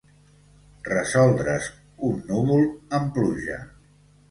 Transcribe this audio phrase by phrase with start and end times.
[0.87, 1.69] Resoldre's,
[2.09, 2.67] un núvol,
[3.01, 3.63] en pluja.